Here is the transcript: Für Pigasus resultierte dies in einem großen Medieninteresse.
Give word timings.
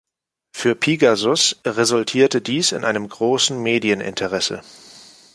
Für 0.55 0.73
Pigasus 0.73 1.57
resultierte 1.63 2.41
dies 2.41 2.71
in 2.71 2.85
einem 2.85 3.07
großen 3.07 3.61
Medieninteresse. 3.61 4.63